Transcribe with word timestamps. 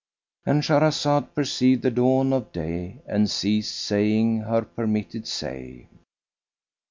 —And 0.47 0.63
Shahrazad 0.63 1.35
perceived 1.35 1.83
the 1.83 1.91
dawn 1.91 2.33
of 2.33 2.51
day 2.51 3.03
and 3.05 3.29
ceased 3.29 3.75
saying 3.79 4.39
her 4.39 4.63
permitted 4.63 5.27
say. 5.27 5.89